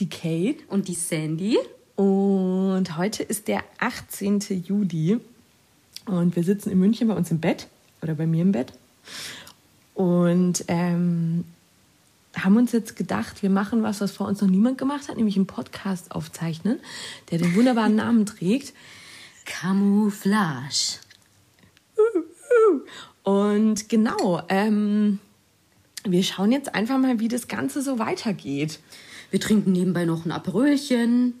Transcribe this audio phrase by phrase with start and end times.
[0.00, 0.64] die Kate.
[0.68, 1.58] Und die Sandy.
[1.96, 4.40] Und heute ist der 18.
[4.66, 5.20] Juli.
[6.06, 7.68] Und wir sitzen in München bei uns im Bett.
[8.02, 8.72] Oder bei mir im Bett.
[9.94, 11.44] Und ähm,
[12.34, 15.36] haben uns jetzt gedacht, wir machen was, was vor uns noch niemand gemacht hat, nämlich
[15.36, 16.80] einen Podcast aufzeichnen,
[17.30, 18.72] der den wunderbaren Namen trägt.
[19.44, 21.00] Camouflage.
[23.22, 25.18] Und genau, ähm,
[26.04, 28.78] wir schauen jetzt einfach mal, wie das Ganze so weitergeht.
[29.30, 31.34] Wir trinken nebenbei noch ein Aperölchen.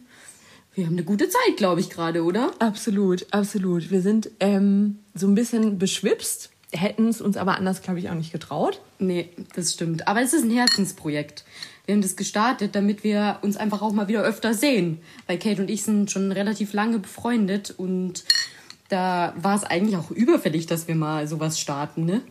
[0.74, 2.52] Wir haben eine gute Zeit, glaube ich, gerade, oder?
[2.60, 3.90] Absolut, absolut.
[3.90, 8.14] Wir sind ähm, so ein bisschen beschwipst, hätten es uns aber anders, glaube ich, auch
[8.14, 8.80] nicht getraut.
[8.98, 10.06] Nee, das stimmt.
[10.06, 11.44] Aber es ist ein Herzensprojekt.
[11.86, 15.00] Wir haben das gestartet, damit wir uns einfach auch mal wieder öfter sehen.
[15.26, 18.24] Weil Kate und ich sind schon relativ lange befreundet und
[18.88, 22.22] da war es eigentlich auch überfällig, dass wir mal sowas starten, ne?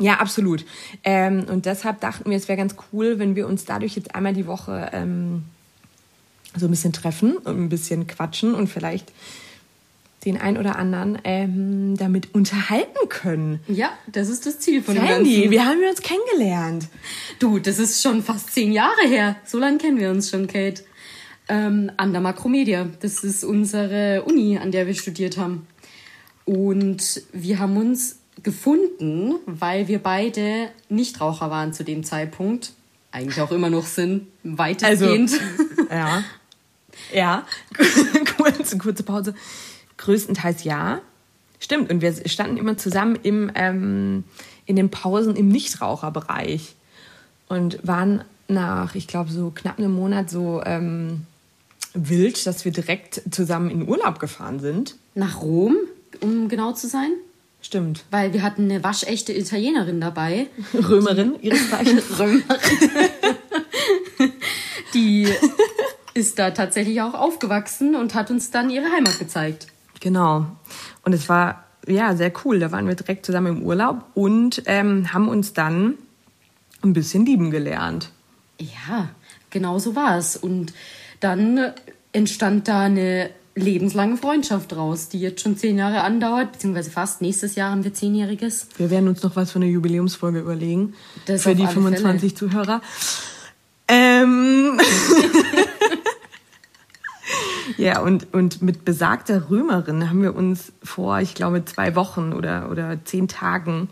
[0.00, 0.64] Ja, absolut.
[1.04, 4.32] Ähm, und deshalb dachten wir, es wäre ganz cool, wenn wir uns dadurch jetzt einmal
[4.32, 5.44] die Woche ähm,
[6.56, 9.12] so ein bisschen treffen und ein bisschen quatschen und vielleicht
[10.24, 13.60] den ein oder anderen ähm, damit unterhalten können.
[13.68, 15.26] Ja, das ist das Ziel von dem Ganzen.
[15.26, 16.88] wie haben wir uns kennengelernt?
[17.38, 19.36] Du, das ist schon fast zehn Jahre her.
[19.44, 20.82] So lange kennen wir uns schon, Kate.
[21.46, 22.88] Ähm, an der Makromedia.
[23.00, 25.66] Das ist unsere Uni, an der wir studiert haben.
[26.46, 32.72] Und wir haben uns gefunden, weil wir beide Nichtraucher waren zu dem Zeitpunkt.
[33.10, 35.32] Eigentlich auch immer noch sind, weitestgehend.
[35.32, 36.24] Also, ja.
[37.12, 37.46] Ja,
[38.36, 39.34] kurze, kurze Pause.
[39.96, 41.00] Größtenteils ja.
[41.58, 44.24] Stimmt, und wir standen immer zusammen im, ähm,
[44.66, 46.74] in den Pausen im Nichtraucherbereich
[47.48, 51.26] und waren nach, ich glaube, so knapp einem Monat so ähm,
[51.94, 54.96] wild, dass wir direkt zusammen in Urlaub gefahren sind.
[55.14, 55.76] Nach Rom,
[56.20, 57.12] um genau zu sein?
[57.64, 58.04] Stimmt.
[58.10, 60.48] Weil wir hatten eine waschechte Italienerin dabei.
[60.74, 62.02] Römerin, ihres Zeichens.
[62.18, 62.44] Römerin.
[64.94, 65.26] die
[66.12, 69.68] ist da tatsächlich auch aufgewachsen und hat uns dann ihre Heimat gezeigt.
[70.00, 70.44] Genau.
[71.04, 72.58] Und es war ja sehr cool.
[72.58, 75.94] Da waren wir direkt zusammen im Urlaub und ähm, haben uns dann
[76.82, 78.10] ein bisschen lieben gelernt.
[78.60, 79.08] Ja,
[79.48, 80.36] genau so war es.
[80.36, 80.74] Und
[81.20, 81.72] dann
[82.12, 87.22] entstand da eine lebenslange Freundschaft draus, die jetzt schon zehn Jahre andauert, beziehungsweise fast.
[87.22, 88.68] Nächstes Jahr haben wir zehnjähriges.
[88.76, 90.94] Wir werden uns noch was für eine Jubiläumsfolge überlegen.
[91.26, 92.50] Das für die 25 Fälle.
[92.50, 92.82] Zuhörer.
[93.86, 94.80] Ähm.
[97.76, 102.70] ja, und, und mit besagter Römerin haben wir uns vor, ich glaube, zwei Wochen oder,
[102.70, 103.88] oder zehn Tagen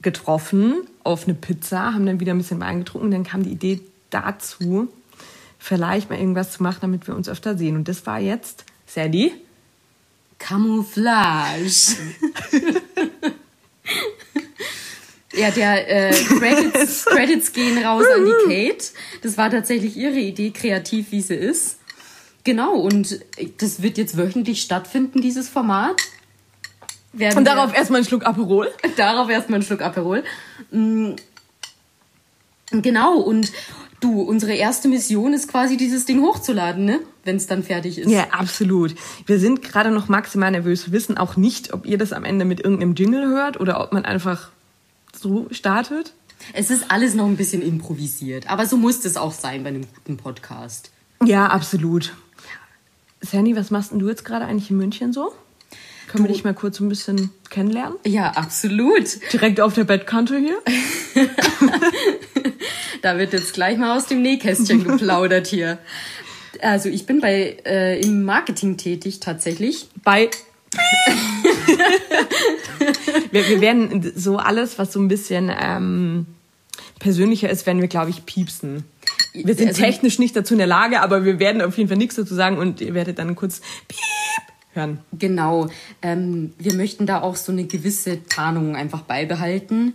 [0.00, 3.10] getroffen auf eine Pizza, haben dann wieder ein bisschen Wein getrunken.
[3.10, 4.88] Dann kam die Idee dazu,
[5.58, 7.76] vielleicht mal irgendwas zu machen, damit wir uns öfter sehen.
[7.76, 9.32] Und das war jetzt Sadie?
[10.38, 11.96] Camouflage.
[15.34, 18.84] ja, der äh, Credits, Credits gehen raus an die Kate.
[19.22, 21.78] Das war tatsächlich ihre Idee, kreativ wie sie ist.
[22.44, 23.20] Genau, und
[23.58, 26.00] das wird jetzt wöchentlich stattfinden, dieses Format.
[27.12, 28.70] Werden und darauf erstmal einen Schluck Aperol.
[28.96, 30.24] Darauf erstmal einen Schluck Aperol.
[30.70, 31.12] Mm.
[32.70, 33.50] Genau, und
[34.00, 37.00] Du, unsere erste Mission ist quasi dieses Ding hochzuladen, ne?
[37.28, 38.08] Wenn es dann fertig ist.
[38.10, 38.94] Ja, absolut.
[39.26, 40.86] Wir sind gerade noch maximal nervös.
[40.86, 43.92] Wir wissen auch nicht, ob ihr das am Ende mit irgendeinem Jingle hört oder ob
[43.92, 44.48] man einfach
[45.14, 46.14] so startet.
[46.54, 49.84] Es ist alles noch ein bisschen improvisiert, aber so muss es auch sein bei einem
[49.94, 50.90] guten Podcast.
[51.22, 52.14] Ja, absolut.
[53.20, 55.34] Sandy, was machst denn du jetzt gerade eigentlich in München so?
[56.06, 57.98] Können du, wir dich mal kurz ein bisschen kennenlernen?
[58.06, 59.20] Ja, absolut.
[59.34, 60.62] Direkt auf der Bettkante hier?
[63.02, 65.78] Da wird jetzt gleich mal aus dem Nähkästchen geplaudert hier.
[66.60, 69.88] Also ich bin bei äh, im Marketing tätig tatsächlich.
[70.02, 70.30] Bei
[73.30, 76.26] wir, wir werden so alles, was so ein bisschen ähm,
[76.98, 78.84] persönlicher ist, werden wir, glaube ich, piepsen.
[79.32, 81.96] Wir sind also, technisch nicht dazu in der Lage, aber wir werden auf jeden Fall
[81.98, 83.98] nichts dazu sagen und ihr werdet dann kurz piep
[84.72, 85.00] hören.
[85.12, 85.68] Genau.
[86.02, 89.94] Ähm, wir möchten da auch so eine gewisse Tarnung einfach beibehalten.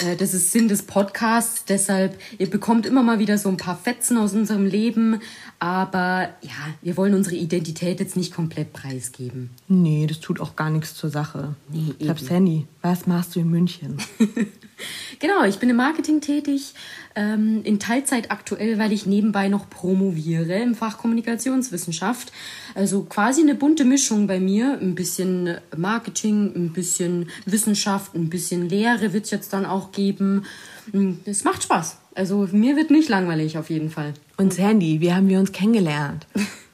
[0.00, 1.64] Äh, das ist Sinn des Podcasts.
[1.64, 5.20] Deshalb, ihr bekommt immer mal wieder so ein paar Fetzen aus unserem Leben.
[5.58, 6.50] Aber ja,
[6.80, 9.50] wir wollen unsere Identität jetzt nicht komplett preisgeben.
[9.68, 11.54] Nee, das tut auch gar nichts zur Sache.
[11.68, 13.98] Nee, ich hab Sandy, was machst du in München?
[15.18, 16.74] genau, ich bin im Marketing tätig,
[17.14, 22.32] ähm, in Teilzeit aktuell, weil ich nebenbei noch promoviere im Fach Kommunikationswissenschaft.
[22.74, 24.78] Also quasi eine bunte Mischung bei mir.
[24.80, 30.44] Ein bisschen Marketing, ein bisschen Wissenschaft, ein bisschen Lehre wird es jetzt dann auch geben.
[30.90, 31.98] Hm, es macht Spaß.
[32.14, 34.14] Also mir wird nicht langweilig auf jeden Fall.
[34.36, 36.26] Und Sandy, wie haben wir uns kennengelernt?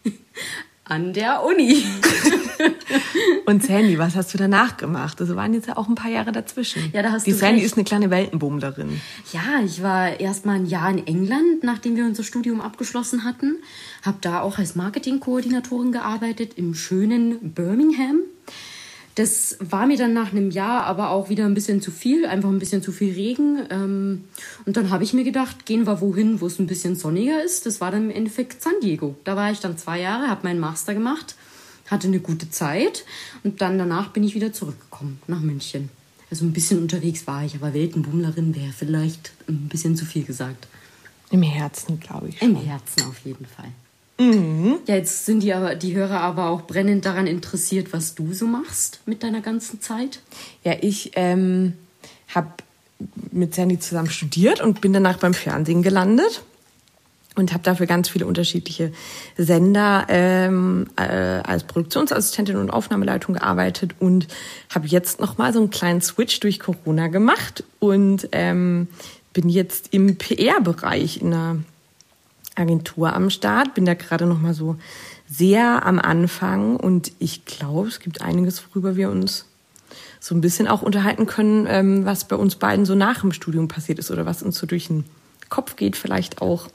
[0.85, 1.85] An der Uni.
[3.47, 5.21] Und Sandy, was hast du danach gemacht?
[5.21, 6.91] Also waren jetzt ja auch ein paar Jahre dazwischen.
[6.93, 7.67] Ja, da hast Die du Sandy recht.
[7.67, 9.01] ist eine kleine Weltenbummlerin.
[9.33, 13.57] Ja, ich war erst mal ein Jahr in England, nachdem wir unser Studium abgeschlossen hatten.
[14.03, 18.21] Habe da auch als Marketingkoordinatorin gearbeitet im schönen Birmingham.
[19.15, 22.51] Das war mir dann nach einem Jahr aber auch wieder ein bisschen zu viel, einfach
[22.51, 23.59] ein bisschen zu viel Regen.
[23.69, 24.25] Ähm,
[24.65, 27.67] Und dann habe ich mir gedacht, gehen wir wohin, wo es ein bisschen sonniger ist.
[27.67, 29.17] Das war dann im Endeffekt San Diego.
[29.25, 31.35] Da war ich dann zwei Jahre, habe meinen Master gemacht,
[31.91, 33.05] hatte eine gute Zeit
[33.45, 35.91] und dann danach bin ich wieder zurückgekommen nach München.
[36.31, 40.69] Also ein bisschen unterwegs war ich, aber Weltenbummlerin wäre vielleicht ein bisschen zu viel gesagt.
[41.31, 42.43] Im Herzen, glaube ich.
[42.43, 43.71] Im Herzen auf jeden Fall.
[44.21, 48.47] Ja, jetzt sind die, aber, die Hörer aber auch brennend daran interessiert, was du so
[48.47, 50.21] machst mit deiner ganzen Zeit.
[50.65, 51.75] Ja, ich ähm,
[52.35, 52.49] habe
[53.31, 56.43] mit Sandy zusammen studiert und bin danach beim Fernsehen gelandet
[57.39, 58.93] und habe dafür ganz viele unterschiedliche
[59.37, 64.27] Sender ähm, äh, als Produktionsassistentin und Aufnahmeleitung gearbeitet und
[64.75, 68.89] habe jetzt noch mal so einen kleinen Switch durch Corona gemacht und ähm,
[69.33, 71.57] bin jetzt im PR-Bereich in einer
[72.57, 74.77] Agentur am Start, bin da gerade noch mal so
[75.31, 79.45] sehr am Anfang und ich glaube, es gibt einiges, worüber wir uns
[80.21, 83.69] so ein bisschen auch unterhalten können, ähm, was bei uns beiden so nach dem Studium
[83.69, 85.05] passiert ist oder was uns so durch den
[85.49, 86.69] Kopf geht, vielleicht auch.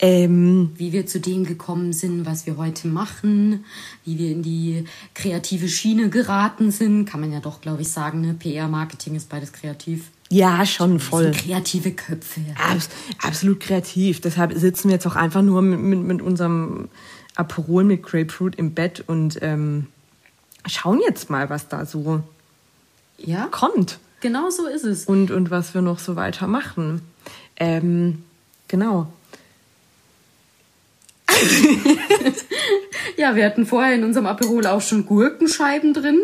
[0.00, 3.64] Ähm, Wie wir zu dem gekommen sind, was wir heute machen,
[4.04, 4.84] wie wir in die
[5.14, 8.20] kreative Schiene geraten sind, kann man ja doch, glaube ich, sagen.
[8.20, 8.34] Ne?
[8.34, 10.10] PR, Marketing ist beides kreativ.
[10.30, 11.32] ja, schon voll.
[11.32, 12.40] kreative Köpfe.
[12.70, 12.90] Abs
[13.22, 14.20] absolut kreativ.
[14.20, 16.88] Deshalb sitzen wir jetzt auch einfach nur mit, mit, mit unserem
[17.34, 19.86] Aperol mit Grapefruit im Bett und ähm,
[20.66, 22.22] schauen jetzt mal, was da so
[23.18, 25.04] Ja, kommt genau so ist es.
[25.06, 27.02] und, und was wir noch so weitermachen.
[27.56, 28.22] Ähm,
[28.68, 29.12] genau.
[33.18, 36.20] Ja, wir hatten vorher in unserem Aperol auch schon Gurkenscheiben drin.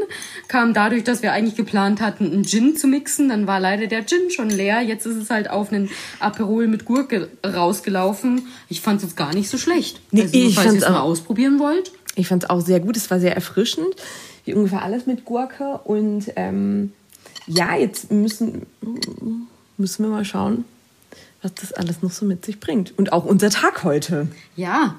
[0.46, 3.28] Kam dadurch, dass wir eigentlich geplant hatten, einen Gin zu mixen.
[3.28, 4.81] Dann war leider der Gin schon leer.
[4.81, 5.90] Jetzt ist es halt auf einen
[6.20, 8.46] Aperol mit Gurke rausgelaufen.
[8.69, 10.00] Ich fand es jetzt gar nicht so schlecht.
[10.12, 11.90] Nee, also, ich falls ihr es mal ausprobieren wollt.
[12.14, 12.96] Ich fand es auch sehr gut.
[12.96, 13.96] Es war sehr erfrischend.
[14.44, 15.81] Wie ungefähr alles mit Gurke.
[15.82, 16.93] Und ähm,
[17.49, 18.67] ja, jetzt müssen,
[19.76, 20.64] müssen wir mal schauen,
[21.44, 22.99] was das alles noch so mit sich bringt.
[22.99, 24.29] Und auch unser Tag heute.
[24.56, 24.96] Ja,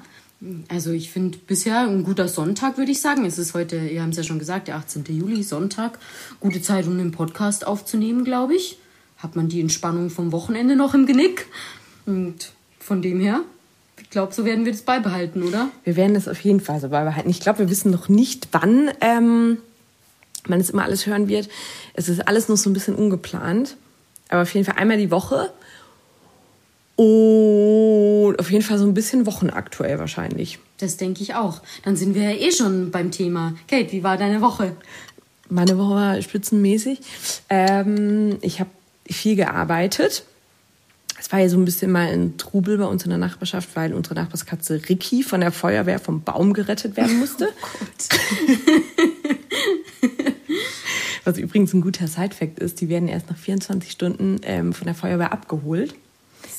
[0.68, 3.24] also ich finde bisher ein guter Sonntag, würde ich sagen.
[3.24, 5.04] Es ist heute, ihr haben es ja schon gesagt, der 18.
[5.08, 5.98] Juli, Sonntag.
[6.40, 8.78] Gute Zeit, um den Podcast aufzunehmen, glaube ich.
[9.16, 11.46] Hat man die Entspannung vom Wochenende noch im Genick.
[12.04, 13.40] Und von dem her,
[14.00, 15.70] ich glaube, so werden wir das beibehalten, oder?
[15.84, 17.30] Wir werden das auf jeden Fall so beibehalten.
[17.30, 19.58] Ich glaube, wir wissen noch nicht, wann ähm,
[20.46, 21.48] man es immer alles hören wird.
[21.94, 23.76] Es ist alles noch so ein bisschen ungeplant.
[24.28, 25.50] Aber auf jeden Fall einmal die Woche.
[26.96, 30.58] Und auf jeden Fall so ein bisschen wochenaktuell wahrscheinlich.
[30.78, 31.60] Das denke ich auch.
[31.84, 33.54] Dann sind wir ja eh schon beim Thema.
[33.68, 34.74] Kate, wie war deine Woche?
[35.48, 37.00] Meine Woche war spitzenmäßig.
[37.50, 38.70] Ähm, ich habe
[39.08, 40.24] viel gearbeitet.
[41.18, 43.94] Es war ja so ein bisschen mal ein Trubel bei uns in der Nachbarschaft, weil
[43.94, 47.48] unsere Nachbarskatze Ricky von der Feuerwehr vom Baum gerettet werden musste.
[51.24, 54.94] Was übrigens ein guter Sidefact ist, die werden erst nach 24 Stunden ähm, von der
[54.94, 55.94] Feuerwehr abgeholt.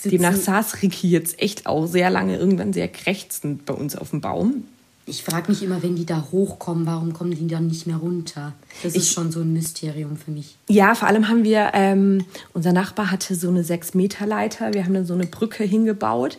[0.01, 4.11] Sitzen- Demnach saß Ricky jetzt echt auch sehr lange irgendwann sehr krächzend bei uns auf
[4.11, 4.63] dem Baum.
[5.09, 8.53] Ich frage mich immer, wenn die da hochkommen, warum kommen die dann nicht mehr runter?
[8.83, 10.57] Das ist schon so ein Mysterium für mich.
[10.67, 15.05] Ja, vor allem haben wir, ähm, unser Nachbar hatte so eine 6-Meter-Leiter, wir haben dann
[15.05, 16.37] so eine Brücke hingebaut.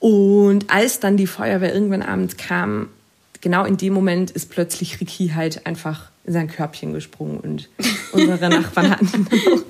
[0.00, 2.88] Und als dann die Feuerwehr irgendwann abends kam,
[3.40, 7.68] genau in dem Moment ist plötzlich Ricky halt einfach in sein Körbchen gesprungen und
[8.12, 9.62] unsere Nachbarn hatten ihn dann auch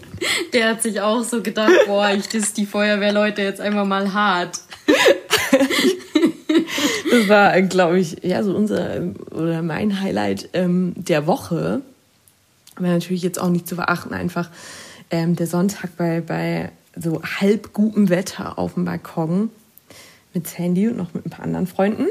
[0.53, 4.61] Der hat sich auch so gedacht, boah, ich diss die Feuerwehrleute jetzt einfach mal hart.
[7.11, 11.83] Das war, glaube ich, ja, so unser oder mein Highlight ähm, der Woche.
[12.77, 14.51] Aber natürlich jetzt auch nicht zu verachten, einfach
[15.11, 19.51] ähm, der Sonntag bei, bei so halb gutem Wetter auf dem Balkon
[20.33, 22.09] mit Sandy und noch mit ein paar anderen Freunden.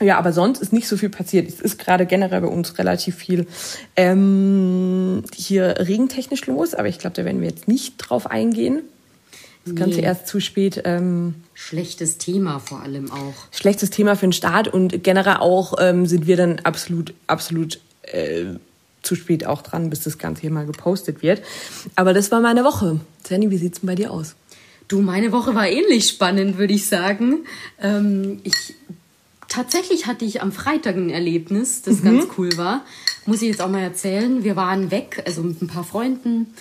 [0.00, 1.48] Ja, aber sonst ist nicht so viel passiert.
[1.48, 3.46] Es ist gerade generell bei uns relativ viel
[3.96, 8.80] ähm, hier regentechnisch los, aber ich glaube, da werden wir jetzt nicht drauf eingehen.
[9.66, 10.04] Das Ganze Nee.
[10.04, 10.80] erst zu spät.
[10.86, 13.34] Ähm, Schlechtes Thema vor allem auch.
[13.52, 18.44] schlechtes Thema für den Start und generell auch ähm, sind wir dann absolut, absolut äh,
[19.02, 21.42] zu spät auch dran, bis das Ganze hier mal gepostet wird.
[21.94, 23.00] Aber das war meine Woche.
[23.28, 24.34] Sandy, wie sieht's denn bei dir aus?
[24.88, 27.40] Du, meine Woche war ähnlich spannend, würde ich sagen.
[27.82, 28.74] Ähm, ich
[29.50, 32.82] tatsächlich hatte ich am Freitag ein Erlebnis, das ganz cool war.
[33.26, 34.42] Muss ich jetzt auch mal erzählen.
[34.42, 36.54] Wir waren weg, also mit ein paar Freunden.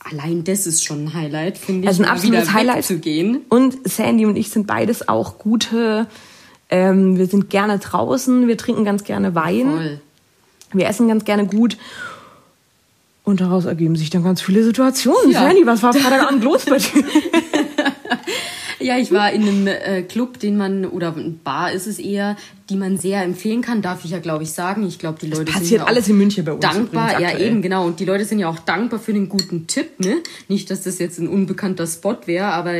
[0.00, 1.88] Allein das ist schon ein Highlight, finde ich.
[1.88, 2.84] Also ein absolutes Highlight.
[2.84, 3.42] Zu gehen.
[3.48, 6.08] Und Sandy und ich sind beides auch gute
[6.72, 9.70] Ähm, wir sind gerne draußen, wir trinken ganz gerne Wein.
[9.70, 10.00] Voll.
[10.72, 11.76] Wir essen ganz gerne gut.
[13.24, 15.32] Und daraus ergeben sich dann ganz viele Situationen.
[15.32, 15.42] Ja.
[15.42, 17.04] Fanny, was war Freitagabend los bei dir?
[18.80, 22.36] Ja, ich war in einem äh, Club, den man, oder ein Bar ist es eher,
[22.70, 24.86] die man sehr empfehlen kann, darf ich ja, glaube ich, sagen.
[24.86, 27.62] Ich glaube, die Leute sind passiert ja alles in München bei uns Dankbar, ja eben,
[27.62, 27.86] genau.
[27.86, 30.18] Und die Leute sind ja auch dankbar für den guten Tipp, ne?
[30.48, 32.72] Nicht, dass das jetzt ein unbekannter Spot wäre, aber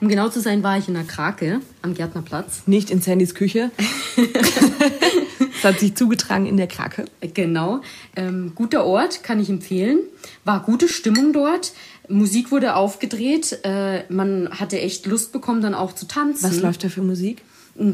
[0.00, 2.62] um genau zu sein, war ich in der Krake am Gärtnerplatz.
[2.66, 3.70] Nicht in Sandys Küche.
[4.16, 7.04] das hat sich zugetragen in der Krake.
[7.34, 7.80] Genau.
[8.16, 10.00] Ähm, guter Ort, kann ich empfehlen.
[10.44, 11.72] War gute Stimmung dort.
[12.08, 13.60] Musik wurde aufgedreht.
[13.64, 16.44] Äh, man hatte echt Lust bekommen, dann auch zu tanzen.
[16.44, 17.42] Was läuft da für Musik?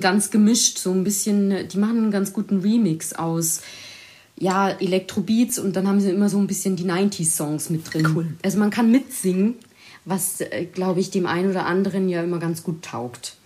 [0.00, 3.62] ganz gemischt, so ein bisschen, die machen einen ganz guten Remix aus
[4.38, 8.08] ja, Elektrobeats und dann haben sie immer so ein bisschen die 90s-Songs mit drin.
[8.14, 8.26] Cool.
[8.42, 9.56] Also man kann mitsingen,
[10.04, 13.36] was, äh, glaube ich, dem einen oder anderen ja immer ganz gut taugt.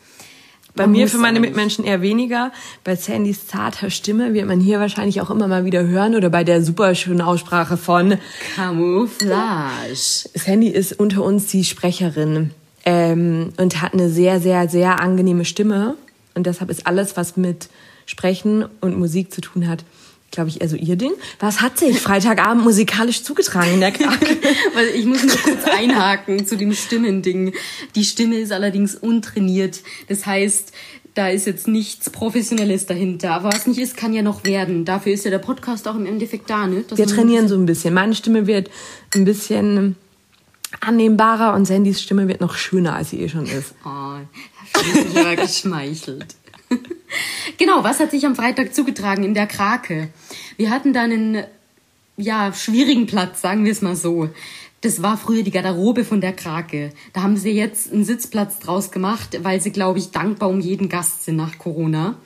[0.76, 2.52] Bei mir für meine Mitmenschen eher weniger.
[2.84, 6.44] Bei Sandys zarter Stimme wird man hier wahrscheinlich auch immer mal wieder hören oder bei
[6.44, 8.18] der super schönen Aussprache von
[8.54, 10.28] Camouflage.
[10.34, 12.50] Sandy ist unter uns die Sprecherin
[12.84, 15.96] ähm, und hat eine sehr, sehr, sehr angenehme Stimme.
[16.34, 17.70] Und deshalb ist alles, was mit
[18.04, 19.82] Sprechen und Musik zu tun hat,
[20.30, 21.12] glaube ich, eher so ihr Ding.
[21.40, 24.26] Was hat sich Freitagabend musikalisch zugetragen in der Krake?
[24.74, 27.54] Weil ich muss nur kurz einhaken zu dem Stimmending.
[27.94, 29.80] Die Stimme ist allerdings untrainiert.
[30.08, 30.72] Das heißt,
[31.14, 33.32] da ist jetzt nichts Professionelles dahinter.
[33.32, 34.84] Aber was nicht ist, kann ja noch werden.
[34.84, 36.84] Dafür ist ja der Podcast auch im Endeffekt da, ne?
[36.86, 37.94] Dass Wir trainieren so ein bisschen.
[37.94, 38.70] Meine Stimme wird
[39.14, 39.96] ein bisschen
[40.80, 43.74] annehmbarer und Sandys Stimme wird noch schöner, als sie eh schon ist.
[43.84, 46.36] Oh, da fühle ich mich aber geschmeichelt.
[47.58, 50.08] Genau, was hat sich am Freitag zugetragen in der Krake?
[50.56, 51.44] Wir hatten da einen,
[52.16, 54.30] ja, schwierigen Platz, sagen wir es mal so.
[54.82, 56.92] Das war früher die Garderobe von der Krake.
[57.12, 60.88] Da haben sie jetzt einen Sitzplatz draus gemacht, weil sie, glaube ich, dankbar um jeden
[60.88, 62.16] Gast sind nach Corona.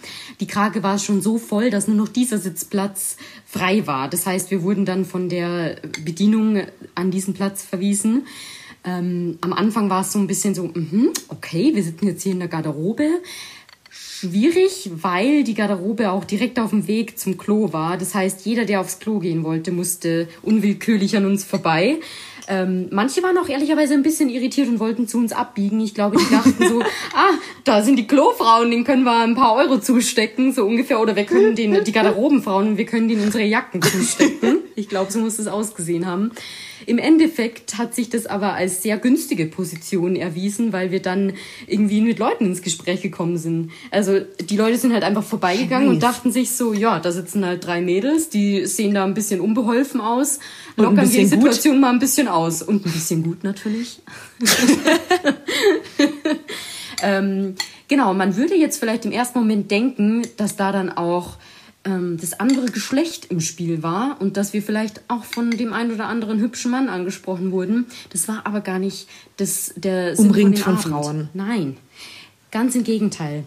[0.40, 3.16] Die Krake war schon so voll, dass nur noch dieser Sitzplatz
[3.47, 4.11] frei war.
[4.11, 6.62] Das heißt, wir wurden dann von der Bedienung
[6.94, 8.26] an diesen Platz verwiesen.
[8.85, 12.32] Ähm, am Anfang war es so ein bisschen so, mhm, okay, wir sitzen jetzt hier
[12.32, 13.09] in der Garderobe.
[14.20, 17.96] Schwierig, weil die Garderobe auch direkt auf dem Weg zum Klo war.
[17.96, 22.00] Das heißt, jeder, der aufs Klo gehen wollte, musste unwillkürlich an uns vorbei.
[22.49, 25.80] Ähm, manche waren auch ehrlicherweise ein bisschen irritiert und wollten zu uns abbiegen.
[25.80, 26.80] Ich glaube, die dachten so,
[27.14, 31.00] ah, da sind die Klofrauen, denen können wir ein paar Euro zustecken, so ungefähr.
[31.00, 34.59] Oder wir können den, die Garderobenfrauen, wir können denen unsere Jacken zustecken.
[34.76, 36.32] Ich glaube, so muss es ausgesehen haben.
[36.87, 41.35] Im Endeffekt hat sich das aber als sehr günstige Position erwiesen, weil wir dann
[41.66, 43.70] irgendwie mit Leuten ins Gespräch gekommen sind.
[43.90, 47.66] Also die Leute sind halt einfach vorbeigegangen und dachten sich so, ja, da sitzen halt
[47.66, 50.40] drei Mädels, die sehen da ein bisschen unbeholfen aus,
[50.76, 51.38] lockern die bisschen gut.
[51.40, 52.62] Situation mal ein bisschen aus.
[52.62, 54.02] Und ein bisschen gut natürlich.
[57.02, 57.54] ähm,
[57.88, 61.37] genau, man würde jetzt vielleicht im ersten Moment denken, dass da dann auch
[61.84, 65.92] ähm, das andere Geschlecht im Spiel war und dass wir vielleicht auch von dem einen
[65.92, 67.87] oder anderen hübschen Mann angesprochen wurden.
[68.10, 69.08] Das war aber gar nicht
[69.38, 70.84] das, der Sinn Umringt dem von Abend.
[70.84, 71.28] Frauen.
[71.32, 71.76] Nein,
[72.50, 73.44] ganz im Gegenteil.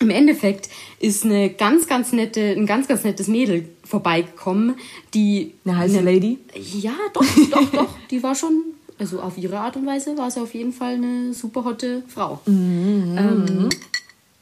[0.00, 4.76] Im Endeffekt ist eine ganz, ganz nette, ein ganz, ganz nettes Mädel vorbeigekommen,
[5.12, 6.38] die Eine heiße Lady?
[6.54, 7.88] ja, doch, doch, doch.
[8.10, 8.62] Die war schon,
[8.98, 12.40] also auf ihre Art und Weise war sie auf jeden Fall eine super hotte Frau.
[12.46, 13.68] Ähm,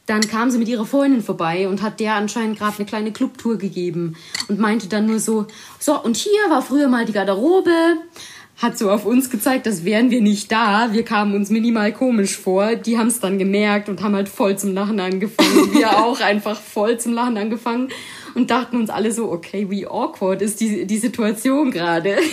[0.06, 3.58] dann kam sie mit ihrer Freundin vorbei und hat der anscheinend gerade eine kleine Clubtour
[3.58, 4.14] gegeben
[4.48, 5.46] und meinte dann nur so,
[5.80, 7.72] so, und hier war früher mal die Garderobe.
[8.58, 10.92] Hat so auf uns gezeigt, als wären wir nicht da.
[10.92, 12.74] Wir kamen uns minimal komisch vor.
[12.74, 15.72] Die haben es dann gemerkt und haben halt voll zum Lachen angefangen.
[15.74, 17.88] Wir auch einfach voll zum Lachen angefangen
[18.34, 22.16] und dachten uns alle so, okay, wie awkward ist die, die Situation gerade.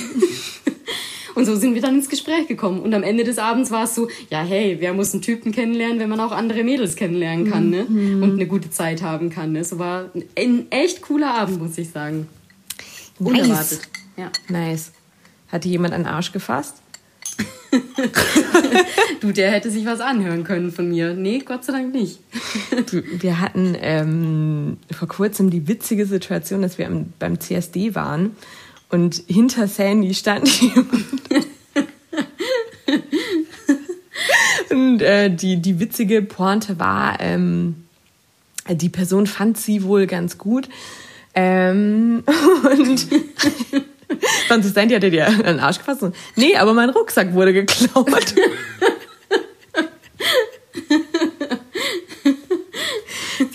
[1.36, 2.80] Und so sind wir dann ins Gespräch gekommen.
[2.80, 6.00] Und am Ende des Abends war es so, ja, hey, wer muss einen Typen kennenlernen,
[6.00, 7.86] wenn man auch andere Mädels kennenlernen kann, ne?
[8.24, 9.52] Und eine gute Zeit haben kann.
[9.52, 9.60] Ne?
[9.60, 12.28] Es war ein echt cooler Abend, muss ich sagen.
[13.20, 13.34] Nice.
[13.34, 13.82] Unerwartet.
[14.16, 14.32] Ja.
[14.48, 14.94] Nice.
[15.56, 16.82] Hatte jemand einen Arsch gefasst?
[19.22, 21.14] Du, der hätte sich was anhören können von mir.
[21.14, 22.20] Nee, Gott sei Dank nicht.
[23.20, 28.36] Wir hatten ähm, vor kurzem die witzige Situation, dass wir am, beim CSD waren
[28.90, 31.48] und hinter Sandy stand jemand.
[34.70, 37.86] und äh, die, die witzige Pointe war, ähm,
[38.70, 40.68] die Person fand sie wohl ganz gut.
[41.34, 42.24] Ähm,
[42.78, 43.08] und
[44.50, 46.04] dann zu Sandy hatte dir einen Arsch gefasst.
[46.04, 48.34] Und, nee, aber mein Rucksack wurde geklaut.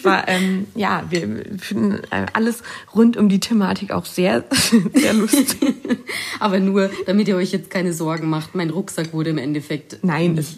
[0.00, 2.62] Es war, ähm, ja, wir finden äh, alles
[2.94, 4.44] rund um die Thematik auch sehr,
[4.94, 5.56] sehr lustig.
[6.40, 9.98] Aber nur, damit ihr euch jetzt keine Sorgen macht, mein Rucksack wurde im Endeffekt.
[10.02, 10.56] Nein, es,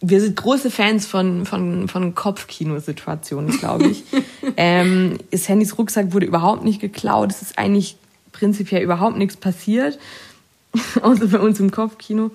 [0.00, 4.02] wir sind große Fans von, von, von Kopfkinosituationen, glaube ich.
[4.56, 7.30] ähm, Sandys Rucksack wurde überhaupt nicht geklaut.
[7.30, 7.96] Es ist eigentlich
[8.32, 9.98] prinzipiell überhaupt nichts passiert.
[11.02, 12.30] Außer bei uns im Kopfkino.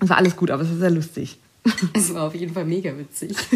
[0.00, 1.38] Es war alles gut, aber es war sehr lustig.
[1.94, 3.34] Es war auf jeden Fall mega witzig.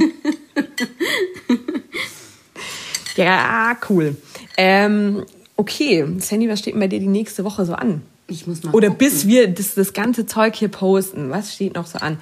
[3.16, 4.16] ja, cool.
[4.56, 5.24] Ähm,
[5.56, 8.02] okay, Sandy, was steht denn bei dir die nächste Woche so an?
[8.28, 8.74] Ich muss mal.
[8.74, 9.06] Oder gucken.
[9.08, 11.30] bis wir das, das ganze Zeug hier posten.
[11.30, 12.18] Was steht noch so an?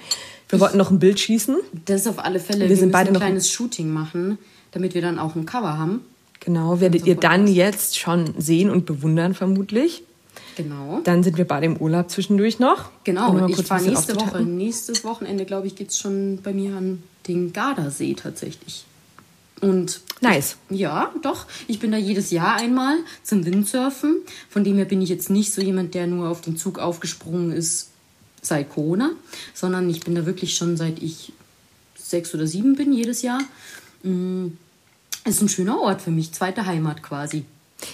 [0.49, 1.57] Wir wollten noch ein Bild schießen.
[1.87, 2.61] Das ist auf alle Fälle.
[2.61, 4.39] Wir Wir, sind beide ein noch- kleines Shooting machen,
[4.73, 6.03] damit wir dann auch ein Cover haben.
[6.41, 10.03] Genau, werdet ihr dann jetzt schon sehen und bewundern vermutlich.
[10.57, 11.01] Genau.
[11.05, 12.91] Dann sind wir beide im Urlaub zwischendurch noch.
[13.05, 14.43] Genau, ich fahre nächste Woche.
[14.43, 18.85] Nächstes Wochenende, glaube ich, geht es schon bei mir an den Gardasee tatsächlich.
[19.61, 20.57] Und Nice.
[20.71, 24.17] ja, doch, ich bin da jedes Jahr einmal zum Windsurfen.
[24.49, 27.53] Von dem her bin ich jetzt nicht so jemand, der nur auf den Zug aufgesprungen
[27.53, 27.91] ist
[28.43, 29.11] seit Corona,
[29.55, 31.33] sondern ich bin da wirklich schon seit ich
[31.97, 33.41] sechs oder sieben bin jedes Jahr.
[34.03, 34.49] Mm,
[35.27, 37.45] Ist ein schöner Ort für mich, zweite Heimat quasi.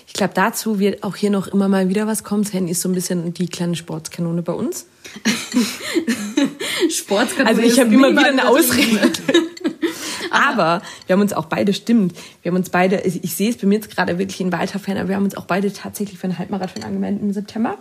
[0.07, 2.45] Ich glaube, dazu wird auch hier noch immer mal wieder was kommen.
[2.45, 4.87] Sandy ist so ein bisschen die kleine Sportskanone bei uns.
[6.91, 8.49] Sportskanone Also ich habe immer wieder eine.
[8.49, 9.11] Ausrede.
[10.31, 13.57] Aber wir haben uns auch beide, stimmt, wir haben uns beide, ich, ich sehe es
[13.57, 16.25] bei mir jetzt gerade wirklich in Walter-Fan, aber wir haben uns auch beide tatsächlich für
[16.25, 17.77] einen Halbmarathon angemeldet im September.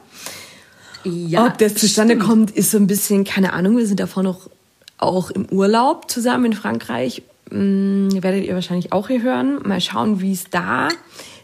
[1.05, 2.27] Ja, Ob das zustande stimmt.
[2.27, 4.49] kommt, ist so ein bisschen, keine Ahnung, wir sind davor noch
[4.97, 7.23] auch im Urlaub zusammen in Frankreich.
[7.49, 9.59] Hm, werdet ihr wahrscheinlich auch hier hören.
[9.63, 10.89] Mal schauen, wie es da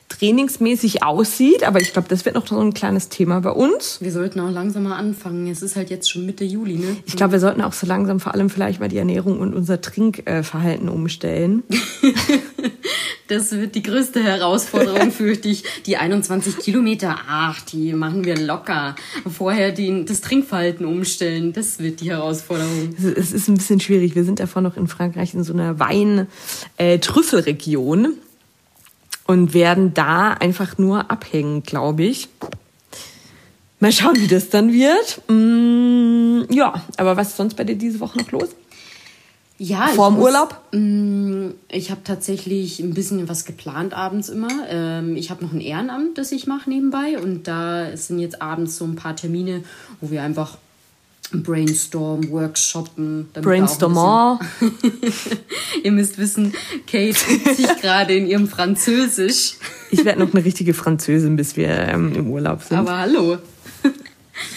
[0.10, 1.64] trainingsmäßig aussieht.
[1.64, 4.00] Aber ich glaube, das wird noch so ein kleines Thema bei uns.
[4.02, 5.48] Wir sollten auch langsam mal anfangen.
[5.48, 6.98] Es ist halt jetzt schon Mitte Juli, ne?
[7.06, 9.82] Ich glaube, wir sollten auch so langsam vor allem vielleicht mal die Ernährung und unser
[9.82, 11.64] Trinkverhalten umstellen.
[13.30, 15.66] Das wird die größte Herausforderung, fürchte ich.
[15.86, 18.96] Die 21 Kilometer, ach, die machen wir locker.
[19.30, 22.96] Vorher den, das Trinkverhalten umstellen, das wird die Herausforderung.
[23.18, 24.16] Es- ist ein bisschen schwierig.
[24.16, 28.14] Wir sind davor noch in Frankreich in so einer Wein-Trüffelregion
[29.28, 32.28] und werden da einfach nur abhängen, glaube ich.
[33.80, 35.22] Mal schauen, wie das dann wird.
[35.30, 38.50] Mm, ja, aber was ist sonst bei dir diese Woche noch los?
[39.60, 40.62] Ja, Vorm ich muss- Urlaub?
[40.72, 44.50] Mm, Ich habe tatsächlich ein bisschen was geplant abends immer.
[44.70, 47.20] Ähm, Ich habe noch ein Ehrenamt, das ich mache nebenbei.
[47.22, 49.64] Und da sind jetzt abends so ein paar Termine,
[50.02, 50.58] wo wir einfach
[51.34, 53.30] brainstorm, workshoppen.
[53.34, 53.44] bisschen-
[55.84, 56.54] Ihr müsst wissen,
[56.86, 59.56] Kate übt sich gerade in ihrem Französisch.
[59.92, 62.78] Ich werde noch eine richtige Französin, bis wir ähm, im Urlaub sind.
[62.78, 63.38] Aber hallo,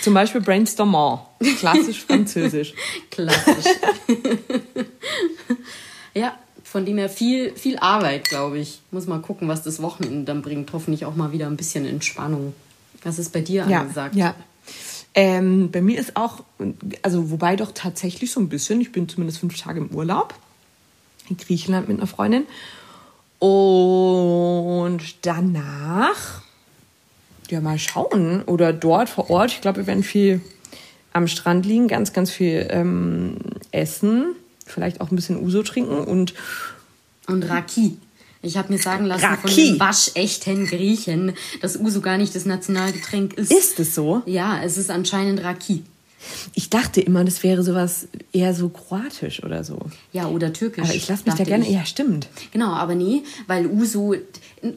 [0.02, 1.20] Zum Beispiel Brainstormant.
[1.58, 2.74] Klassisch französisch.
[3.10, 3.64] klassisch.
[6.14, 8.80] ja, von dem her viel, viel Arbeit, glaube ich.
[8.90, 10.72] Muss mal gucken, was das Wochenende dann bringt.
[10.72, 12.54] Hoffentlich auch mal wieder ein bisschen Entspannung.
[13.02, 14.14] Was ist bei dir Ja, angesagt?
[14.14, 14.34] ja.
[15.14, 16.44] Ähm, bei mir ist auch,
[17.02, 20.34] also wobei doch tatsächlich so ein bisschen, ich bin zumindest fünf Tage im Urlaub
[21.28, 22.44] in Griechenland mit einer Freundin.
[23.38, 26.42] Und danach,
[27.48, 28.42] ja, mal schauen.
[28.42, 30.40] Oder dort vor Ort, ich glaube, wir werden viel
[31.12, 33.36] am Strand liegen, ganz, ganz viel ähm,
[33.72, 36.34] essen, vielleicht auch ein bisschen Uso trinken und
[37.26, 37.96] Und Raki.
[38.42, 39.72] Ich habe mir sagen lassen von Raki.
[39.72, 43.52] den waschechten Griechen, dass Uso gar nicht das Nationalgetränk ist.
[43.52, 44.22] ist es so?
[44.24, 45.84] Ja, es ist anscheinend Raki.
[46.54, 49.78] Ich dachte immer, das wäre sowas eher so kroatisch oder so.
[50.12, 50.84] Ja, oder türkisch.
[50.84, 51.72] Aber ich lasse mich da gerne, ich.
[51.72, 52.28] ja, stimmt.
[52.52, 54.14] Genau, aber nee, weil Uso,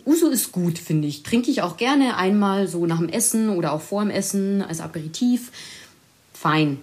[0.05, 1.23] Uso ist gut, finde ich.
[1.23, 4.79] Trinke ich auch gerne einmal so nach dem Essen oder auch vor dem Essen als
[4.79, 5.51] Aperitif.
[6.33, 6.77] Fein.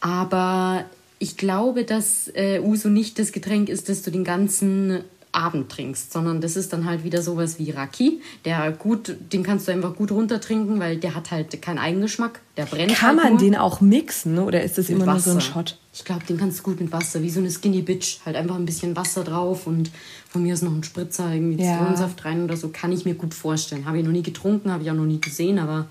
[0.00, 0.84] Aber
[1.18, 5.00] ich glaube, dass äh, Uso nicht das Getränk ist, das du den ganzen
[5.34, 9.66] Abend trinkst, sondern das ist dann halt wieder sowas wie Raki, der gut, den kannst
[9.68, 13.32] du einfach gut runtertrinken, weil der hat halt keinen Eigengeschmack, der brennt Kann halt man
[13.32, 13.40] nur.
[13.40, 15.52] den auch mixen oder ist das Mit immer nur so ein Wasser.
[15.52, 15.78] Shot?
[15.92, 18.18] Ich glaube, den kannst du gut mit Wasser, wie so eine Skinny Bitch.
[18.24, 19.90] Halt einfach ein bisschen Wasser drauf und
[20.28, 21.72] von mir ist noch ein Spritzer, irgendwie Ja.
[21.72, 22.68] Zitronensaft rein oder so.
[22.68, 23.86] Kann ich mir gut vorstellen.
[23.86, 25.86] Habe ich noch nie getrunken, habe ich auch noch nie gesehen, aber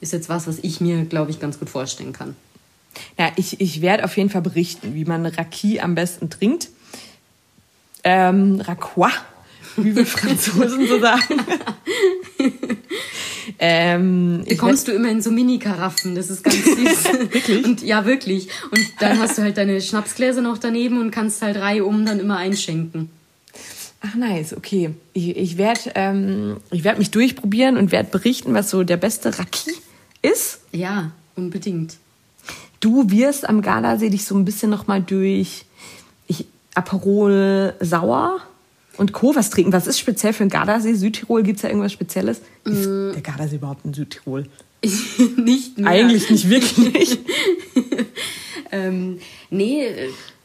[0.00, 2.36] ist jetzt was, was ich mir, glaube ich, ganz gut vorstellen kann.
[3.18, 6.68] Ja, ich, ich werde auf jeden Fall berichten, wie man Raki am besten trinkt.
[8.04, 9.12] Ähm, Racroix,
[9.76, 11.40] wie wir Franzosen so sagen.
[13.58, 17.04] ähm, Bekommst du immer in so Mini-Karaffen, das ist ganz süß.
[17.32, 17.64] wirklich?
[17.64, 18.48] Und, ja, wirklich.
[18.70, 22.36] Und dann hast du halt deine Schnapsgläser noch daneben und kannst halt reihum dann immer
[22.36, 23.10] einschenken.
[24.06, 24.90] Ach nice, okay.
[25.14, 29.38] Ich, ich werde ähm, ich werd mich durchprobieren und werde berichten, was so der beste
[29.38, 29.72] Raki
[30.20, 30.60] ist.
[30.72, 31.96] Ja, unbedingt.
[32.80, 35.64] Du wirst am Gardasee dich so ein bisschen nochmal durch
[36.74, 38.40] Aperol Sauer
[38.96, 39.34] und Co.
[39.34, 39.72] was trinken.
[39.72, 40.94] Was ist speziell für den Gardasee?
[40.94, 42.40] Südtirol, gibt es da irgendwas Spezielles?
[42.64, 44.46] Ist der Gardasee überhaupt in Südtirol?
[45.36, 45.90] nicht mehr.
[45.90, 47.18] Eigentlich nicht wirklich.
[48.72, 49.86] Ähm, nee,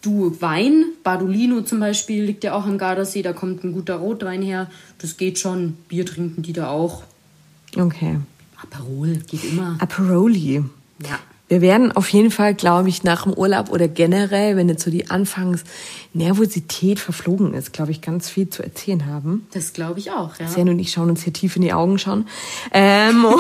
[0.02, 4.42] Du, Wein, Badolino zum Beispiel, liegt ja auch am Gardasee, da kommt ein guter Rotwein
[4.42, 4.70] her.
[5.00, 5.76] Das geht schon.
[5.90, 7.04] Bier trinken die da auch.
[7.76, 8.20] Okay.
[8.62, 9.76] Aperol geht immer.
[9.80, 10.64] Aperoli.
[11.04, 11.20] Ja.
[11.50, 14.92] Wir werden auf jeden Fall, glaube ich, nach dem Urlaub oder generell, wenn jetzt so
[14.92, 19.48] die Anfangsnervosität verflogen ist, glaube ich, ganz viel zu erzählen haben.
[19.54, 20.48] Das glaube ich auch, ja.
[20.48, 22.28] Sen und ich schauen uns hier tief in die Augen schon.
[22.72, 23.26] Ähm,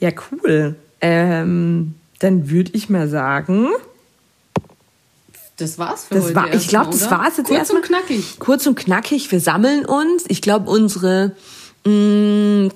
[0.00, 0.74] ja, cool.
[1.00, 3.68] Ähm, dann würde ich mal sagen,
[5.56, 6.34] Das war's für das heute.
[6.34, 7.82] war, ich glaube, das war's jetzt Kurz erstmal.
[7.82, 8.38] und knackig.
[8.38, 9.30] Kurz und knackig.
[9.30, 10.24] Wir sammeln uns.
[10.28, 11.32] Ich glaube, unsere
[11.84, 12.70] mh,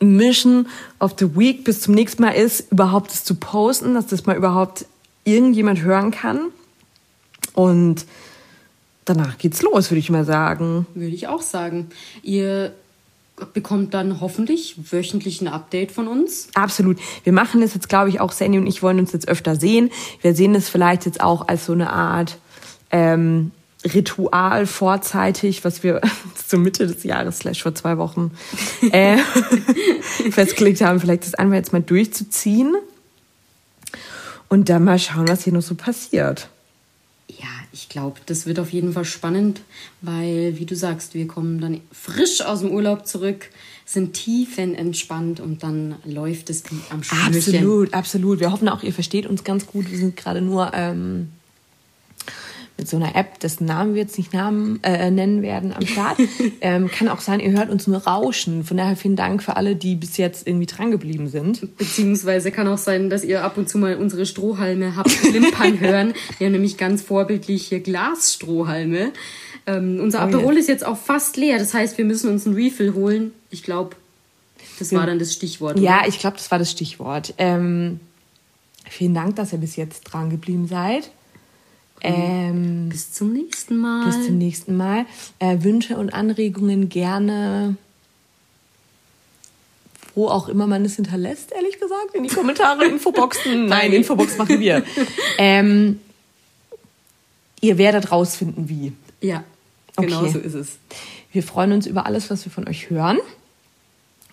[0.00, 0.68] Mission
[1.00, 4.36] of the Week bis zum nächsten Mal ist, überhaupt das zu posten, dass das mal
[4.36, 4.86] überhaupt
[5.24, 6.50] irgendjemand hören kann.
[7.54, 8.04] Und
[9.04, 10.86] danach geht's los, würde ich mal sagen.
[10.94, 11.88] Würde ich auch sagen.
[12.22, 12.72] Ihr
[13.52, 16.48] bekommt dann hoffentlich wöchentlich ein Update von uns.
[16.54, 16.98] Absolut.
[17.24, 19.90] Wir machen das jetzt, glaube ich, auch Sandy und ich wollen uns jetzt öfter sehen.
[20.22, 22.38] Wir sehen das vielleicht jetzt auch als so eine Art
[22.90, 23.52] ähm,
[23.94, 26.00] Ritual vorzeitig, was wir
[26.46, 28.32] zur Mitte des Jahres, slash vor zwei Wochen,
[28.92, 29.18] äh,
[30.30, 32.74] festgelegt haben, vielleicht das einfach jetzt mal durchzuziehen.
[34.48, 36.48] Und dann mal schauen, was hier noch so passiert.
[37.28, 39.60] Ja, ich glaube, das wird auf jeden Fall spannend,
[40.00, 43.50] weil, wie du sagst, wir kommen dann frisch aus dem Urlaub zurück,
[43.84, 47.36] sind tiefenentspannt und dann läuft es wie am Schnürchen.
[47.36, 48.40] Absolut, absolut.
[48.40, 49.90] Wir hoffen auch, ihr versteht uns ganz gut.
[49.90, 51.30] Wir sind gerade nur ähm,
[52.78, 56.18] mit so einer App, dessen Namen wir jetzt nicht Namen äh, nennen werden, am Start.
[56.60, 58.64] ähm, kann auch sein, ihr hört uns nur rauschen.
[58.64, 61.76] Von daher vielen Dank für alle, die bis jetzt irgendwie dran geblieben sind.
[61.78, 66.14] Beziehungsweise kann auch sein, dass ihr ab und zu mal unsere Strohhalme habt klimpern hören.
[66.38, 69.12] Wir haben nämlich ganz vorbildlich hier Glasstrohhalme.
[69.66, 71.58] Ähm, unser Oh Aperol ist jetzt auch fast leer.
[71.58, 73.32] Das heißt, wir müssen uns einen Refill holen.
[73.50, 73.96] Ich glaube,
[74.78, 75.78] das war dann das Stichwort.
[75.78, 76.08] Ja, oder?
[76.08, 77.32] ich glaube, das war das Stichwort.
[77.38, 78.00] Ähm,
[78.88, 81.10] vielen Dank, dass ihr bis jetzt dran geblieben seid.
[82.02, 84.06] Ähm, Bis zum nächsten Mal.
[84.06, 85.06] bis zum nächsten Mal.
[85.38, 87.76] Äh, Wünsche und Anregungen gerne,
[90.14, 93.66] wo auch immer man es hinterlässt, ehrlich gesagt, in die Kommentare, Infoboxen.
[93.66, 94.82] Nein, Infobox machen wir.
[95.38, 96.00] Ähm,
[97.60, 98.92] ihr werdet rausfinden, wie.
[99.20, 99.44] ja,
[99.96, 100.30] genau Okay.
[100.32, 100.78] so ist es.
[101.32, 103.18] Wir freuen uns über alles, was wir von euch hören.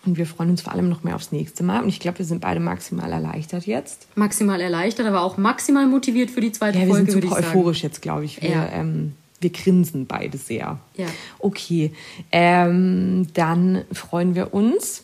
[0.05, 1.81] Und wir freuen uns vor allem noch mehr aufs nächste Mal.
[1.81, 4.07] Und ich glaube, wir sind beide maximal erleichtert jetzt.
[4.15, 7.45] Maximal erleichtert, aber auch maximal motiviert für die zweite Ja, wir Folge, sind super ich
[7.45, 7.57] sagen.
[7.57, 8.41] euphorisch jetzt, glaube ich.
[8.41, 8.69] Wir, Ja.
[8.73, 10.79] ähm, wir grinsen beide sehr.
[10.97, 11.05] Ja.
[11.39, 11.93] Okay,
[12.31, 15.03] ähm, dann freuen wir uns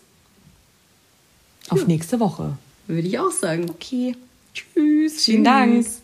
[1.70, 2.58] auf nächste Woche.
[2.88, 3.70] Würde ich auch sagen.
[3.70, 4.16] Okay,
[4.54, 5.24] tschüss.
[5.24, 5.76] Vielen Dank.
[5.86, 6.02] Tschüss.